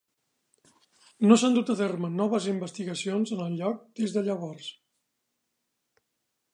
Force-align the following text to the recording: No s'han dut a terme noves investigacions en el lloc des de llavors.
No 1.31 1.37
s'han 1.41 1.57
dut 1.57 1.69
a 1.73 1.75
terme 1.81 2.09
noves 2.13 2.47
investigacions 2.53 3.35
en 3.37 3.45
el 3.47 3.61
lloc 3.61 3.85
des 4.01 4.17
de 4.19 4.25
llavors. 4.31 4.75